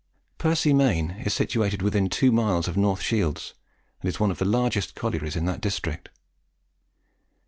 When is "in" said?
5.35-5.45